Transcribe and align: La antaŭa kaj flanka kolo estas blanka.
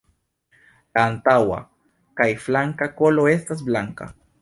La 0.97 1.03
antaŭa 1.09 1.61
kaj 2.23 2.29
flanka 2.47 2.91
kolo 3.03 3.31
estas 3.39 3.67
blanka. 3.71 4.15